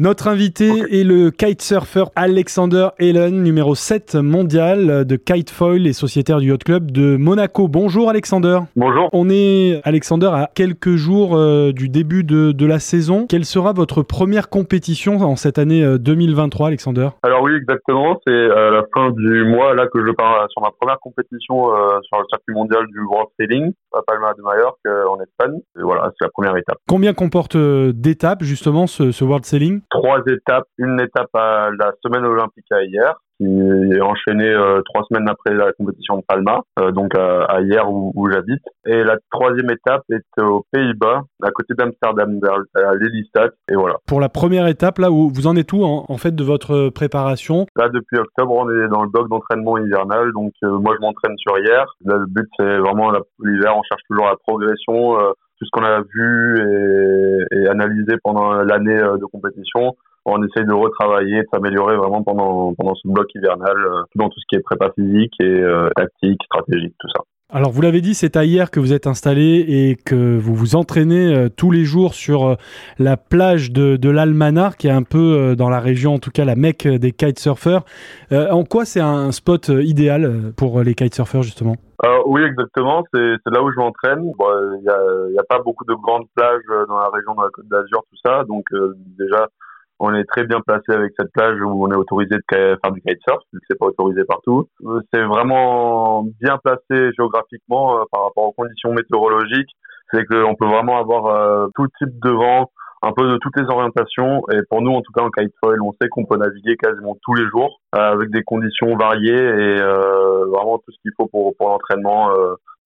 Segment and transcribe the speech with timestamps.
[0.00, 6.50] Notre invité est le kitesurfer Alexander Ellen, numéro 7 mondial de kitefoil et sociétaire du
[6.50, 7.66] Yacht Club de Monaco.
[7.66, 8.60] Bonjour Alexander.
[8.76, 9.08] Bonjour.
[9.12, 13.26] On est, Alexander, à quelques jours euh, du début de, de, la saison.
[13.28, 17.08] Quelle sera votre première compétition en cette année 2023, euh, Alexander?
[17.24, 18.20] Alors oui, exactement.
[18.24, 21.98] C'est à la fin du mois là que je pars sur ma première compétition euh,
[22.02, 25.58] sur le circuit mondial du World Sailing à Palma de Mallorca en Espagne.
[25.76, 26.78] Et voilà, c'est la première étape.
[26.88, 29.80] Combien comporte d'étapes justement ce, ce World Sailing?
[29.90, 30.66] Trois étapes.
[30.78, 35.54] Une étape à la semaine olympique à hier qui est enchaîné euh, trois semaines après
[35.54, 38.62] la compétition de Palma, euh, donc à, à, hier où, où j'habite.
[38.84, 42.40] Et la troisième étape est aux Pays-Bas, à côté d'Amsterdam,
[42.74, 43.52] à Lelystad.
[43.70, 43.96] Et voilà.
[44.06, 46.88] Pour la première étape, là où vous en êtes où en, en, fait de votre
[46.88, 47.66] préparation?
[47.76, 50.32] Là, depuis octobre, on est dans le bloc d'entraînement hivernal.
[50.32, 51.86] Donc euh, moi, je m'entraîne sur hier.
[52.04, 53.76] Là, le but, c'est vraiment l'hiver.
[53.76, 55.16] On cherche toujours la progression.
[55.58, 59.96] Tout ce qu'on a vu et, analysé pendant l'année de compétition,
[60.28, 64.38] on essaye de retravailler, de s'améliorer vraiment pendant, pendant ce bloc hivernal, euh, dans tout
[64.40, 67.22] ce qui est prépa physique et euh, tactique, stratégique, tout ça.
[67.50, 70.76] Alors vous l'avez dit, c'est à hier que vous êtes installé et que vous vous
[70.76, 72.54] entraînez euh, tous les jours sur euh,
[72.98, 76.30] la plage de, de l'Almanar, qui est un peu euh, dans la région, en tout
[76.30, 77.80] cas la mecque des kitesurfers.
[78.30, 81.76] En quoi c'est un spot idéal pour les kitesurfers justement?
[82.26, 83.02] Oui, exactement.
[83.14, 84.24] C'est là où je m'entraîne.
[84.26, 87.48] Il bon, n'y a, a, pas beaucoup de grandes plages dans la région de la
[87.48, 88.44] Côte d'Azur, tout ça.
[88.44, 88.66] Donc
[89.18, 89.48] déjà,
[90.00, 93.00] on est très bien placé avec cette plage où on est autorisé de faire du
[93.00, 94.68] kitesurf, vu que c'est pas autorisé partout.
[95.12, 99.70] C'est vraiment bien placé géographiquement euh, par rapport aux conditions météorologiques.
[100.12, 102.70] C'est qu'on peut vraiment avoir euh, tout type de vent,
[103.02, 104.42] un peu de toutes les orientations.
[104.52, 107.34] Et pour nous, en tout cas, en kitefoil, on sait qu'on peut naviguer quasiment tous
[107.34, 111.54] les jours euh, avec des conditions variées et euh, vraiment tout ce qu'il faut pour,
[111.56, 112.30] pour l'entraînement.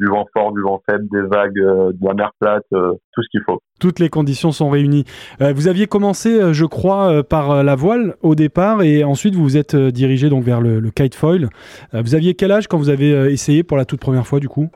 [0.00, 3.22] Du vent fort, du vent faible, des vagues, euh, de la mer plate, euh, tout
[3.22, 3.60] ce qu'il faut.
[3.78, 5.04] Toutes les conditions sont réunies.
[5.40, 9.56] Euh, vous aviez commencé, je crois, par la voile au départ et ensuite vous vous
[9.56, 11.48] êtes dirigé donc vers le, le kitefoil.
[11.92, 14.70] vous aviez quel âge quand vous avez essayé pour la toute première fois du coup?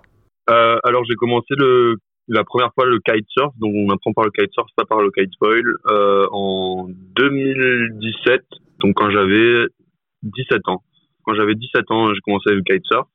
[0.46, 1.96] Alors j'ai commencé le
[2.28, 5.62] la première fois le kitesurf, donc on apprend par le kitesurf, pas par le kitefoil,
[5.90, 8.42] euh, en 2017,
[8.80, 9.66] donc quand j'avais
[10.22, 10.82] 17 ans.
[11.24, 13.06] Quand j'avais 17 ans, j'ai commencé le kitesurf,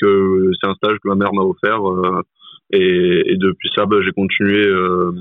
[0.00, 2.22] que c'est un stage que ma mère m'a offert, euh,
[2.72, 5.12] et, et, depuis ça, bah, j'ai continué euh,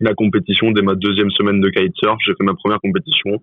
[0.00, 2.16] la compétition dès ma deuxième semaine de kitesurf.
[2.26, 3.42] J'ai fait ma première compétition,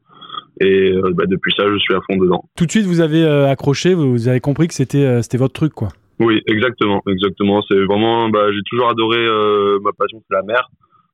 [0.59, 2.43] et euh, bah, depuis ça, je suis à fond dedans.
[2.57, 5.89] Tout de suite, vous avez accroché, vous avez compris que c'était c'était votre truc, quoi.
[6.19, 7.61] Oui, exactement, exactement.
[7.69, 9.17] C'est vraiment, bah, j'ai toujours adoré
[9.81, 10.69] ma passion, c'est la mer.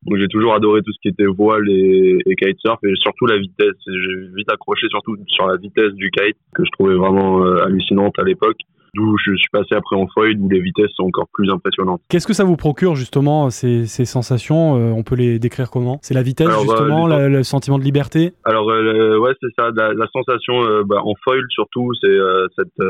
[0.07, 3.37] Donc j'ai toujours adoré tout ce qui était voile et, et kitesurf et surtout la
[3.37, 3.75] vitesse.
[3.87, 8.23] J'ai vite accroché surtout sur la vitesse du kite que je trouvais vraiment hallucinante à
[8.23, 8.57] l'époque.
[8.95, 12.01] D'où je suis passé après en foil où les vitesses sont encore plus impressionnantes.
[12.09, 15.99] Qu'est-ce que ça vous procure justement ces, ces sensations euh, On peut les décrire comment?
[16.01, 18.33] C'est la vitesse Alors, justement, bah, le sentiment de liberté?
[18.43, 19.69] Alors euh, ouais, c'est ça.
[19.75, 22.17] La, la sensation euh, bah, en foil surtout, c'est
[22.55, 22.81] cette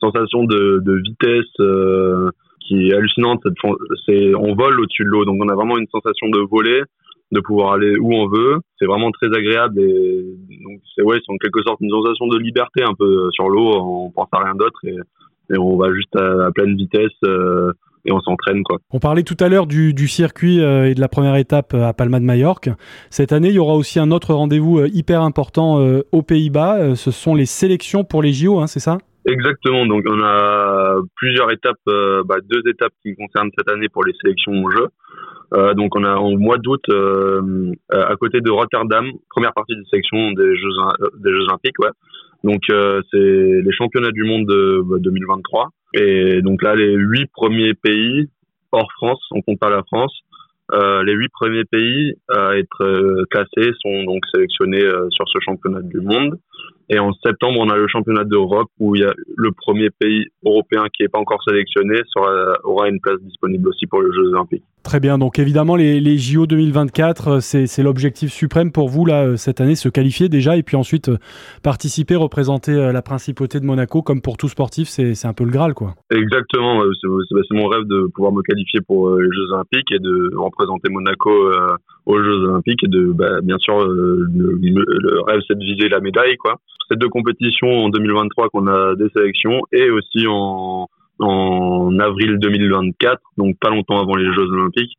[0.00, 2.30] sensation de, de vitesse euh,
[2.66, 3.42] qui est hallucinante.
[4.06, 6.82] C'est on vole au-dessus de l'eau, donc on a vraiment une sensation de voler,
[7.32, 8.58] de pouvoir aller où on veut.
[8.78, 10.24] C'est vraiment très agréable et
[10.64, 13.74] donc c'est ouais, c'est en quelque sorte une sensation de liberté un peu sur l'eau.
[13.76, 14.96] On pense à rien d'autre et,
[15.54, 17.12] et, on va juste à, à pleine vitesse.
[17.24, 17.72] Euh,
[18.04, 18.78] et on s'entraîne quoi.
[18.90, 21.92] On parlait tout à l'heure du, du, circuit euh, et de la première étape à
[21.92, 22.70] Palma de Majorque.
[23.10, 26.94] Cette année, il y aura aussi un autre rendez-vous euh, hyper important euh, aux Pays-Bas.
[26.94, 28.98] Ce sont les sélections pour les JO, hein, c'est ça?
[29.28, 29.86] Exactement.
[29.86, 34.14] Donc on a plusieurs étapes, euh, bah, deux étapes qui concernent cette année pour les
[34.22, 34.88] sélections au jeu.
[35.54, 39.84] Euh, donc on a en mois d'août euh, à côté de Rotterdam, première partie des
[39.90, 40.68] sélections des Jeux
[41.18, 41.90] des Jeux Olympiques, ouais.
[42.44, 45.70] Donc c'est les championnats du monde de, bah, 2023.
[45.94, 48.28] Et donc là les huit premiers pays
[48.72, 50.14] hors France, on compte pas la France.
[50.70, 56.00] Euh, les huit premiers pays à être classés sont donc sélectionnés sur ce championnat du
[56.00, 56.38] monde.
[56.90, 60.24] Et en septembre, on a le championnat d'Europe où il y a le premier pays
[60.44, 64.28] européen qui n'est pas encore sélectionné sera, aura une place disponible aussi pour les Jeux
[64.32, 64.64] Olympiques.
[64.82, 65.18] Très bien.
[65.18, 69.90] Donc évidemment, les, les JO 2024, c'est l'objectif suprême pour vous là cette année, se
[69.90, 71.10] qualifier déjà et puis ensuite
[71.62, 75.74] participer, représenter la principauté de Monaco comme pour tout sportif, c'est un peu le Graal,
[75.74, 75.94] quoi.
[76.10, 76.82] Exactement.
[77.02, 81.30] C'est mon rêve de pouvoir me qualifier pour les Jeux Olympiques et de représenter Monaco
[81.30, 81.76] euh,
[82.06, 85.88] aux Jeux Olympiques et de, bah, bien sûr, euh, le, le, rêve c'est de viser
[85.88, 86.56] la médaille, quoi.
[86.90, 90.88] Ces deux compétitions en 2023 qu'on a des sélections et aussi en,
[91.18, 94.96] en avril 2024, donc pas longtemps avant les Jeux Olympiques.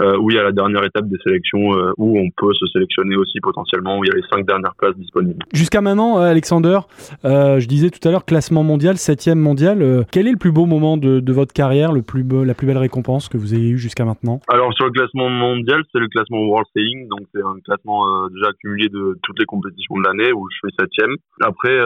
[0.00, 2.66] Euh, où il y a la dernière étape des sélections euh, où on peut se
[2.66, 5.44] sélectionner aussi potentiellement, où il y a les cinq dernières places disponibles.
[5.52, 6.80] Jusqu'à maintenant, euh, Alexander,
[7.24, 10.04] je disais tout à l'heure classement mondial, septième mondial.
[10.10, 12.78] quel est le plus beau moment de, de votre carrière, le plus la plus belle
[12.78, 14.40] récompense que vous ayez eu jusqu'à maintenant?
[14.48, 18.48] Alors sur le classement mondial, c'est le classement World Sailing, donc c'est un classement déjà
[18.50, 21.16] accumulé de toutes les compétitions de l'année où je suis septième.
[21.40, 21.76] Après,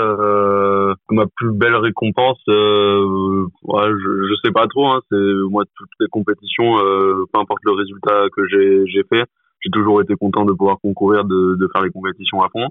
[1.11, 4.89] ma plus belle récompense, ouais, je, je sais pas trop.
[4.89, 9.25] Hein, c'est moi toutes les compétitions, peu importe le résultat que j'ai fait,
[9.63, 12.67] j'ai toujours été content de pouvoir concourir, de, faire les compétitions à fond.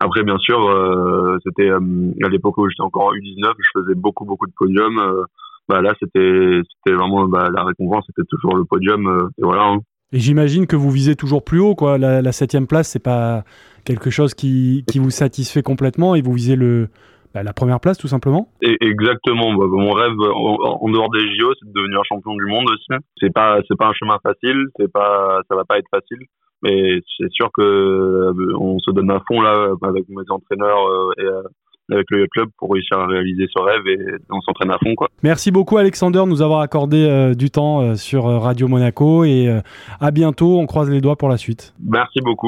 [0.00, 1.80] Après, bien sûr, euh, c'était euh,
[2.22, 4.98] à l'époque où j'étais encore U19, je faisais beaucoup, beaucoup de podiums.
[4.98, 5.24] Euh,
[5.68, 9.30] bah là, c'était vraiment bah, la récompense, c'était toujours le podium.
[9.38, 9.64] et voilà.
[9.64, 9.78] Hein.
[10.12, 11.98] J'imagine que vous visez toujours plus haut, quoi.
[11.98, 13.42] La, la septième place, c'est pas
[13.84, 16.88] quelque chose qui, vous satisfait complètement et vous visez le,
[17.42, 19.54] la première place tout simplement Exactement.
[19.54, 23.00] Bah, mon rêve en, dehors des JO, c'est de devenir champion du monde aussi.
[23.20, 26.18] C'est pas c'est pas un chemin facile, c'est pas ça va pas être facile,
[26.62, 31.10] mais c'est sûr que euh, on se donne à fond là avec mes entraîneurs euh,
[31.18, 31.42] et euh,
[31.92, 33.98] avec le club pour réussir à réaliser ce rêve et
[34.30, 35.08] on s'entraîne à fond quoi.
[35.22, 39.60] Merci beaucoup Alexander de nous avoir accordé du temps sur Radio Monaco et
[40.00, 41.74] à bientôt, on croise les doigts pour la suite.
[41.80, 42.44] Merci beaucoup.